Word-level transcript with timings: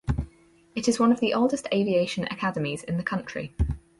It 0.73 0.87
is 0.87 0.99
one 0.99 1.11
of 1.11 1.19
the 1.19 1.35
oldest 1.35 1.67
aviation 1.71 2.23
academies 2.31 2.81
in 2.83 2.97
the 2.97 3.03
country. 3.03 3.53